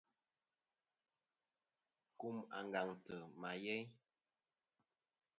Kum 2.19 2.37
àngaŋtɨ 2.57 3.15
ma 3.39 3.51
yeyn. 3.63 3.87